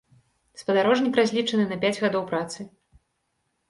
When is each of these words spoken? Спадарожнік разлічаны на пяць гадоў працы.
Спадарожнік 0.61 1.21
разлічаны 1.23 1.69
на 1.69 1.79
пяць 1.87 1.95
гадоў 2.03 2.29
працы. 2.35 2.71